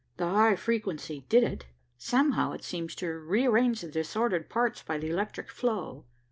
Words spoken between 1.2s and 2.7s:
did it. Somehow it